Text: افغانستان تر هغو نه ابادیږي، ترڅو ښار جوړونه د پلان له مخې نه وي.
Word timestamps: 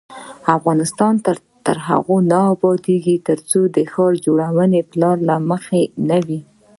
افغانستان 0.57 1.13
تر 1.65 1.77
هغو 1.87 2.17
نه 2.31 2.39
ابادیږي، 2.53 3.15
ترڅو 3.27 3.59
ښار 3.91 4.13
جوړونه 4.25 4.77
د 4.81 4.87
پلان 4.91 5.17
له 5.29 5.35
مخې 5.49 5.81
نه 6.09 6.17
وي. 6.25 6.39